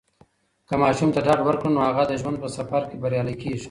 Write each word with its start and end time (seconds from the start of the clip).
که 0.67 0.73
ماشوم 0.81 1.09
ته 1.15 1.19
ډاډ 1.25 1.39
ورکړو، 1.43 1.73
نو 1.75 1.79
هغه 1.87 2.03
د 2.07 2.13
ژوند 2.21 2.37
په 2.43 2.49
سفر 2.57 2.81
کې 2.89 2.95
بریالی 3.01 3.35
کیږي. 3.41 3.59